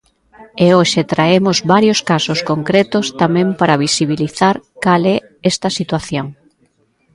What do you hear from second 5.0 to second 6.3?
é esta situación.